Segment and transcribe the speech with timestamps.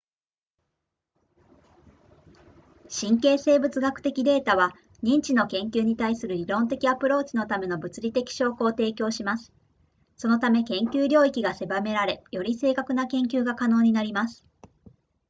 [2.89, 9.53] 神経生物学的データは認知の研究に対する理論的アプローチのための物理的証拠を提供します
[10.17, 14.43] そのため研究領域が狭められより正確な研究が可能になります